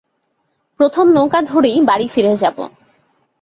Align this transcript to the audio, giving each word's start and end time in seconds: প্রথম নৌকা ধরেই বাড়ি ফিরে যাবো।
প্রথম 0.79 1.05
নৌকা 1.11 1.39
ধরেই 1.41 1.77
বাড়ি 1.81 2.07
ফিরে 2.07 2.33
যাবো। 2.35 2.63